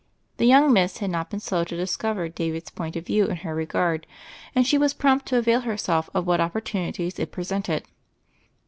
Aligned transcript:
The 0.37 0.47
young 0.47 0.73
miss 0.73 0.97
had 0.97 1.11
not 1.11 1.29
been 1.29 1.39
slow 1.39 1.63
to 1.63 1.77
discover 1.77 2.27
David's 2.27 2.71
point 2.71 2.95
of 2.95 3.05
view 3.05 3.27
in 3.27 3.35
her 3.45 3.53
regard, 3.53 4.07
and 4.55 4.65
she 4.65 4.75
was 4.79 4.95
prompt 4.95 5.27
to 5.27 5.37
avail 5.37 5.61
herself 5.61 6.09
of 6.15 6.25
what 6.25 6.39
opportuni 6.39 6.91
ties 6.91 7.19
it 7.19 7.31
presented. 7.31 7.83